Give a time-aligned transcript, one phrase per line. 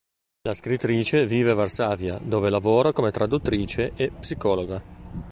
[0.47, 4.81] La scrittrice vive a Varsavia, dove lavora come traduttrice e psicologa.